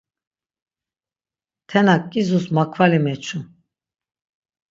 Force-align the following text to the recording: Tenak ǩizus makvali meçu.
Tenak 1.67 2.03
ǩizus 2.11 2.45
makvali 2.55 2.99
meçu. 3.05 3.39